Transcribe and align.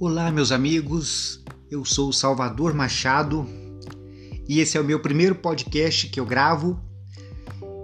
Olá, 0.00 0.30
meus 0.30 0.52
amigos. 0.52 1.42
Eu 1.68 1.84
sou 1.84 2.12
Salvador 2.12 2.72
Machado 2.72 3.44
e 4.48 4.60
esse 4.60 4.78
é 4.78 4.80
o 4.80 4.84
meu 4.84 5.00
primeiro 5.00 5.34
podcast 5.34 6.06
que 6.06 6.20
eu 6.20 6.24
gravo. 6.24 6.80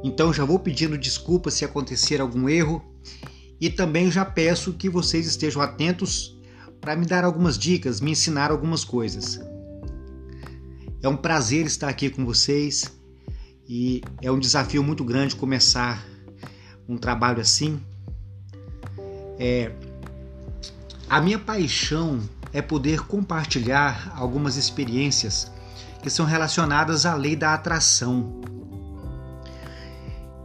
Então 0.05 0.33
já 0.33 0.45
vou 0.45 0.61
pedindo 0.61 0.97
desculpas 0.97 1.55
se 1.55 1.65
acontecer 1.65 2.21
algum 2.21 2.49
erro 2.49 2.81
e 3.61 3.69
também 3.69 4.13
já 4.13 4.25
peço 4.25 4.75
que 4.75 4.89
vocês 4.89 5.27
estejam 5.27 5.61
atentos 5.61 6.39
para 6.81 6.95
me 6.95 7.05
dar 7.05 7.25
algumas 7.25 7.59
dicas, 7.59 8.01
me 8.01 8.13
ensinar 8.13 8.53
algumas 8.53 8.85
coisas. 8.85 9.41
É 11.03 11.09
um 11.09 11.17
prazer 11.17 11.67
estar 11.67 11.89
aqui 11.89 12.09
com 12.11 12.25
vocês 12.25 12.97
e 13.69 14.01
é 14.23 14.31
um 14.31 14.39
desafio 14.39 14.85
muito 14.85 15.03
grande 15.03 15.35
começar 15.35 16.07
um 16.89 16.97
trabalho 16.97 17.41
assim. 17.41 17.81
É, 19.37 19.73
a 21.15 21.21
minha 21.21 21.39
paixão 21.39 22.29
é 22.53 22.61
poder 22.61 23.07
compartilhar 23.07 24.13
algumas 24.17 24.57
experiências 24.57 25.49
que 26.03 26.11
são 26.11 26.27
relacionadas 26.27 27.07
à 27.07 27.15
lei 27.15 27.37
da 27.37 27.55
atração. 27.55 28.41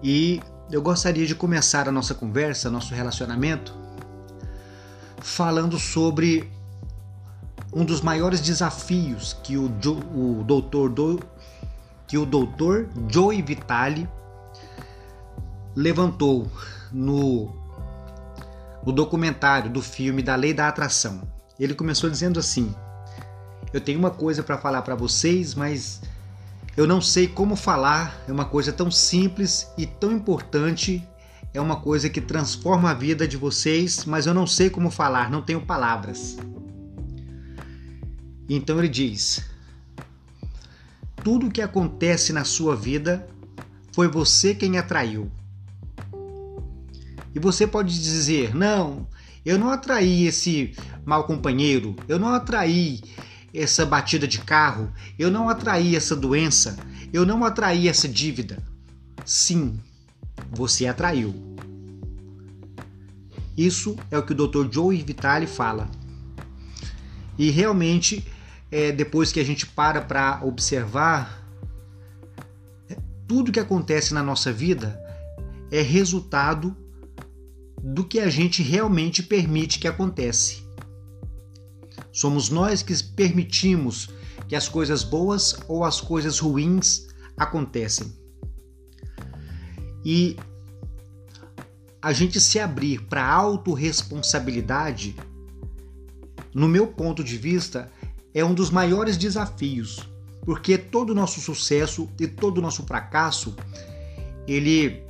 E 0.04 0.40
eu 0.72 0.80
gostaria 0.80 1.26
de 1.26 1.34
começar 1.34 1.90
a 1.90 1.92
nossa 1.92 2.14
conversa, 2.14 2.70
nosso 2.70 2.94
relacionamento, 2.94 3.76
falando 5.18 5.80
sobre 5.80 6.48
um 7.74 7.84
dos 7.84 8.02
maiores 8.02 8.40
desafios 8.40 9.36
que 9.42 9.58
o, 9.58 9.72
jo, 9.82 9.98
o 10.14 10.44
doutor 10.44 10.88
do, 10.88 11.20
que 12.08 12.16
o 12.16 12.28
doutor 12.28 12.88
Joey 13.08 13.42
Vitale 13.42 14.08
levantou 15.76 16.48
no 16.92 17.52
no 18.86 18.92
documentário 18.92 19.70
do 19.70 19.82
filme 19.82 20.22
da 20.22 20.36
Lei 20.36 20.54
da 20.54 20.68
Atração. 20.68 21.22
Ele 21.60 21.74
começou 21.74 22.10
dizendo 22.10 22.40
assim: 22.40 22.74
Eu 23.74 23.82
tenho 23.82 24.00
uma 24.00 24.12
coisa 24.12 24.42
para 24.42 24.58
falar 24.58 24.82
para 24.82 24.96
vocês, 24.96 25.54
mas 25.54 26.02
eu 26.78 26.88
não 26.88 27.02
sei 27.02 27.28
como 27.28 27.56
falar. 27.56 28.18
É 28.28 28.32
uma 28.32 28.46
coisa 28.46 28.72
tão 28.72 28.90
simples 28.90 29.68
e 29.78 29.86
tão 29.86 30.12
importante. 30.12 31.06
É 31.54 31.60
uma 31.60 31.78
coisa 31.78 32.10
que 32.10 32.22
transforma 32.22 32.92
a 32.92 32.94
vida 32.94 33.28
de 33.28 33.36
vocês, 33.36 34.06
mas 34.06 34.26
eu 34.28 34.34
não 34.34 34.46
sei 34.46 34.70
como 34.70 34.92
falar, 34.92 35.30
não 35.32 35.42
tenho 35.42 35.62
palavras. 35.62 36.38
Então 38.48 38.80
ele 38.80 38.88
diz: 38.88 39.44
Tudo 41.24 41.48
o 41.48 41.52
que 41.52 41.62
acontece 41.62 42.32
na 42.32 42.46
sua 42.46 42.76
vida 42.76 43.28
foi 43.92 44.08
você 44.08 44.56
quem 44.56 44.78
atraiu. 44.78 45.30
E 47.40 47.42
você 47.42 47.66
pode 47.66 47.98
dizer: 47.98 48.54
não, 48.54 49.08
eu 49.46 49.58
não 49.58 49.70
atraí 49.70 50.28
esse 50.28 50.76
mau 51.06 51.24
companheiro, 51.24 51.96
eu 52.06 52.20
não 52.20 52.34
atraí 52.34 53.00
essa 53.54 53.86
batida 53.86 54.28
de 54.28 54.40
carro, 54.40 54.92
eu 55.18 55.32
não 55.32 55.48
atraí 55.48 55.96
essa 55.96 56.18
doença, 56.18 56.78
eu 57.14 57.26
não 57.26 57.46
atraí 57.46 57.88
essa 57.88 58.10
dívida. 58.10 58.62
Sim, 59.24 59.80
você 60.52 60.86
atraiu. 60.86 61.34
Isso 63.56 63.96
é 64.12 64.18
o 64.18 64.24
que 64.24 64.34
o 64.34 64.36
Dr. 64.36 64.70
Joe 64.70 65.02
Vitale 65.02 65.48
fala. 65.48 65.90
E 67.38 67.50
realmente, 67.52 68.28
é, 68.70 68.92
depois 68.92 69.32
que 69.32 69.40
a 69.40 69.46
gente 69.46 69.66
para 69.66 70.02
para 70.02 70.42
observar, 70.44 71.42
tudo 73.26 73.50
que 73.50 73.62
acontece 73.62 74.14
na 74.14 74.22
nossa 74.22 74.52
vida 74.52 75.02
é 75.72 75.82
resultado 75.82 76.76
do 77.82 78.04
que 78.04 78.20
a 78.20 78.30
gente 78.30 78.62
realmente 78.62 79.24
permite 79.24 79.80
que 79.80 79.88
acontece. 79.88 80.64
Somos 82.12 82.50
nós 82.50 82.82
que 82.82 83.04
permitimos 83.04 84.10
que 84.48 84.56
as 84.56 84.68
coisas 84.68 85.04
boas 85.04 85.56
ou 85.68 85.84
as 85.84 86.02
coisas 86.02 86.40
ruins 86.40 87.08
acontecem. 87.38 88.12
E 90.04 90.36
a 92.02 92.12
gente 92.14 92.40
se 92.40 92.60
abrir 92.60 93.04
para 93.04 93.26
autorresponsabilidade, 93.26 95.16
no 96.54 96.68
meu 96.68 96.88
ponto 96.88 97.24
de 97.24 97.38
vista, 97.38 97.92
é 98.34 98.44
um 98.44 98.54
dos 98.54 98.70
maiores 98.70 99.18
desafios, 99.18 100.00
porque 100.44 100.78
todo 100.78 101.12
o 101.12 101.16
nosso 101.16 101.42
sucesso 101.42 102.10
e 102.20 102.28
todo 102.28 102.58
o 102.58 102.62
nosso 102.62 102.84
fracasso, 102.84 103.56
ele 104.48 105.04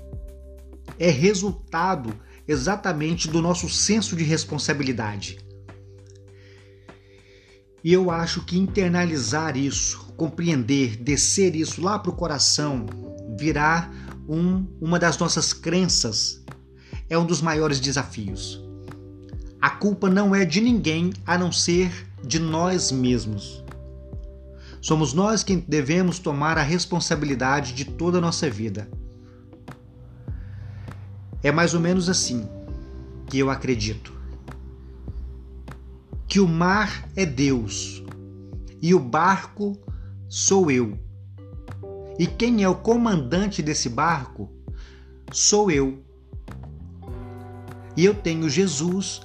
é 0.98 1.10
resultado 1.10 2.14
exatamente 2.50 3.28
do 3.28 3.44
nosso 3.44 3.70
senso 3.70 4.16
de 4.16 4.24
responsabilidade. 4.24 5.38
E 7.84 7.94
eu 7.94 8.10
acho 8.10 8.44
que 8.44 8.58
internalizar 8.58 9.56
isso, 9.56 10.12
compreender, 10.18 10.98
descer 10.98 11.56
isso 11.56 11.80
lá 11.80 12.00
para 12.00 12.10
o 12.10 12.16
coração, 12.16 12.88
virar 13.38 13.94
um, 14.28 14.66
uma 14.82 14.98
das 14.98 15.16
nossas 15.20 15.54
crenças, 15.54 16.44
é 17.08 17.16
um 17.16 17.26
dos 17.26 17.40
maiores 17.40 17.80
desafios. 17.80 18.60
A 19.62 19.70
culpa 19.70 20.10
não 20.10 20.34
é 20.34 20.44
de 20.44 20.60
ninguém 20.60 21.14
a 21.28 21.38
não 21.38 21.52
ser 21.52 21.92
de 22.24 22.40
nós 22.40 22.92
mesmos. 22.92 23.64
Somos 24.82 25.14
nós 25.14 25.44
quem 25.44 25.60
devemos 25.60 26.18
tomar 26.18 26.58
a 26.58 26.64
responsabilidade 26.64 27.74
de 27.74 27.86
toda 27.86 28.18
a 28.18 28.22
nossa 28.22 28.50
vida. 28.50 28.90
É 31.42 31.52
mais 31.52 31.74
ou 31.74 31.80
menos 31.80 32.10
assim 32.10 32.48
que 33.28 33.40
eu 33.40 33.50
acredito. 33.50 34.14
Que 36.28 36.40
o 36.40 36.48
mar 36.48 37.08
é 37.16 37.26
Deus 37.26 38.04
e 38.82 38.94
o 38.94 39.00
barco 39.00 39.78
sou 40.28 40.70
eu. 40.70 40.98
E 42.18 42.28
quem 42.28 42.64
é 42.64 42.70
o 42.70 42.76
comandante 42.76 43.62
desse 43.62 43.90
barco 43.90 44.50
sou 45.32 45.72
eu. 45.72 46.04
E 47.96 48.04
eu 48.06 48.14
tenho 48.14 48.50
Jesus 48.50 49.22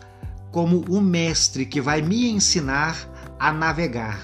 como 0.50 0.84
o 0.88 1.00
mestre 1.00 1.66
que 1.66 1.80
vai 1.80 2.00
me 2.00 2.30
ensinar 2.30 3.08
a 3.38 3.52
navegar. 3.52 4.20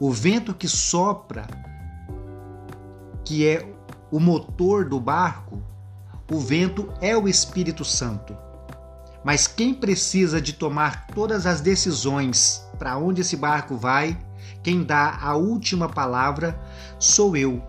O 0.00 0.10
vento 0.10 0.54
que 0.54 0.66
sopra, 0.66 1.46
que 3.24 3.46
é 3.46 3.70
o 4.10 4.18
motor 4.18 4.88
do 4.88 4.98
barco, 4.98 5.62
o 6.30 6.38
vento 6.38 6.92
é 7.00 7.16
o 7.16 7.28
Espírito 7.28 7.84
Santo. 7.84 8.36
Mas 9.24 9.46
quem 9.46 9.74
precisa 9.74 10.40
de 10.40 10.52
tomar 10.52 11.08
todas 11.08 11.44
as 11.44 11.60
decisões 11.60 12.64
para 12.78 12.96
onde 12.96 13.20
esse 13.20 13.36
barco 13.36 13.76
vai, 13.76 14.16
quem 14.62 14.84
dá 14.84 15.18
a 15.20 15.34
última 15.34 15.88
palavra, 15.88 16.58
sou 16.98 17.36
eu. 17.36 17.62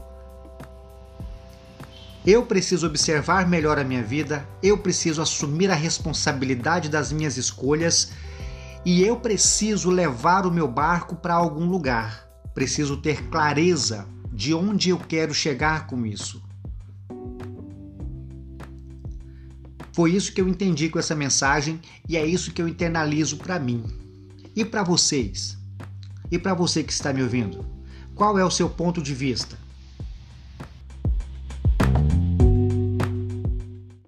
Eu 2.26 2.46
preciso 2.46 2.86
observar 2.86 3.50
melhor 3.50 3.80
a 3.80 3.84
minha 3.84 4.04
vida, 4.04 4.48
eu 4.62 4.78
preciso 4.78 5.24
assumir 5.24 5.72
a 5.72 5.76
responsabilidade 5.76 6.88
das 6.88 7.12
minhas 7.12 7.36
escolhas 7.36 8.12
e 8.86 9.04
eu 9.04 9.18
preciso 9.18 9.90
levar 9.90 10.46
o 10.46 10.52
meu 10.52 10.68
barco 10.68 11.16
para 11.16 11.34
algum 11.34 11.66
lugar. 11.66 12.28
Preciso 12.54 12.98
ter 12.98 13.28
clareza 13.30 14.08
de 14.32 14.54
onde 14.54 14.92
eu 14.92 15.00
quero 15.00 15.34
chegar 15.34 15.88
com 15.88 16.06
isso. 16.06 16.51
Foi 19.94 20.12
isso 20.12 20.32
que 20.32 20.40
eu 20.40 20.48
entendi 20.48 20.90
com 20.90 21.00
essa 21.00 21.16
mensagem 21.16 21.80
e 22.08 22.16
é 22.16 22.26
isso 22.26 22.52
que 22.52 22.62
eu 22.62 22.68
internalizo 22.68 23.38
para 23.38 23.60
mim. 23.60 23.84
E 24.56 24.64
para 24.64 24.84
vocês? 24.84 25.58
E 26.32 26.40
para 26.40 26.54
você 26.54 26.84
que 26.84 26.94
está 26.94 27.12
me 27.12 27.22
ouvindo? 27.22 27.66
Qual 28.16 28.38
é 28.40 28.46
o 28.46 28.52
seu 28.52 28.70
ponto 28.70 29.02
de 29.02 29.14
vista? 29.14 29.58